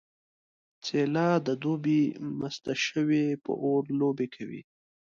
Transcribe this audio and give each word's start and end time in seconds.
څیله 0.85 1.27
د 1.47 1.47
دوبي 1.63 2.01
مسته 2.39 2.71
شوې 2.87 3.25
په 3.43 3.51
اور 3.63 3.83
لوبې 3.99 4.27
کوي 4.35 4.61